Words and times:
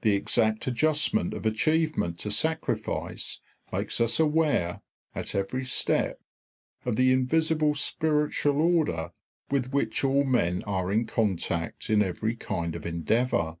The 0.00 0.16
exact 0.16 0.66
adjustment 0.66 1.32
of 1.34 1.46
achievement 1.46 2.18
to 2.18 2.32
sacrifice 2.32 3.38
makes 3.72 4.00
us 4.00 4.18
aware, 4.18 4.80
at 5.14 5.36
every 5.36 5.64
step, 5.64 6.20
of 6.84 6.96
the 6.96 7.12
invisible 7.12 7.76
spiritual 7.76 8.60
order 8.60 9.12
with 9.52 9.72
which 9.72 10.02
all 10.02 10.24
men 10.24 10.64
are 10.64 10.90
in 10.90 11.06
contact 11.06 11.88
in 11.90 12.02
every 12.02 12.34
kind 12.34 12.74
of 12.74 12.84
endeavour. 12.84 13.56